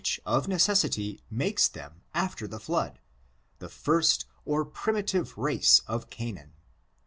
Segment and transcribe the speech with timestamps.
[0.03, 2.97] 67 of necessity, makes them, after the flood,
[3.59, 6.53] the first or the primitive race of Canaan.